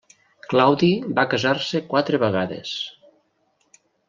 [0.53, 2.75] Claudi va casar-se quatre vegades.